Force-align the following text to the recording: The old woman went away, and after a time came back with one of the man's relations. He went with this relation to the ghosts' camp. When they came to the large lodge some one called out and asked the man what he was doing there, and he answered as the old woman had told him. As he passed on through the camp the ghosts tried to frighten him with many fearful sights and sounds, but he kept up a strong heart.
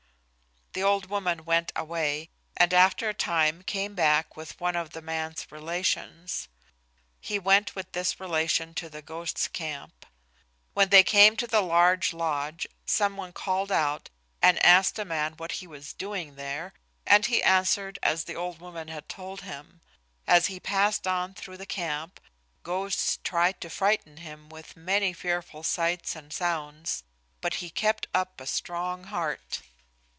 The 0.73 0.83
old 0.83 1.07
woman 1.07 1.43
went 1.43 1.73
away, 1.75 2.29
and 2.55 2.73
after 2.73 3.09
a 3.09 3.13
time 3.13 3.61
came 3.61 3.93
back 3.93 4.37
with 4.37 4.57
one 4.61 4.77
of 4.77 4.91
the 4.91 5.01
man's 5.01 5.45
relations. 5.51 6.47
He 7.19 7.37
went 7.37 7.75
with 7.75 7.91
this 7.91 8.21
relation 8.21 8.73
to 8.75 8.89
the 8.89 9.01
ghosts' 9.01 9.49
camp. 9.49 10.05
When 10.73 10.87
they 10.87 11.03
came 11.03 11.35
to 11.35 11.45
the 11.45 11.59
large 11.59 12.13
lodge 12.13 12.67
some 12.85 13.17
one 13.17 13.33
called 13.33 13.69
out 13.69 14.09
and 14.41 14.63
asked 14.65 14.95
the 14.95 15.03
man 15.03 15.33
what 15.33 15.51
he 15.59 15.67
was 15.67 15.91
doing 15.91 16.35
there, 16.35 16.71
and 17.05 17.25
he 17.25 17.43
answered 17.43 17.99
as 18.01 18.23
the 18.23 18.35
old 18.37 18.61
woman 18.61 18.87
had 18.87 19.09
told 19.09 19.41
him. 19.41 19.81
As 20.25 20.45
he 20.47 20.61
passed 20.61 21.05
on 21.05 21.33
through 21.33 21.57
the 21.57 21.65
camp 21.65 22.21
the 22.23 22.29
ghosts 22.63 23.19
tried 23.25 23.59
to 23.59 23.69
frighten 23.69 24.15
him 24.15 24.47
with 24.47 24.77
many 24.77 25.11
fearful 25.11 25.63
sights 25.63 26.15
and 26.15 26.31
sounds, 26.31 27.03
but 27.41 27.55
he 27.55 27.69
kept 27.69 28.07
up 28.13 28.39
a 28.39 28.47
strong 28.47 29.03
heart. 29.03 29.63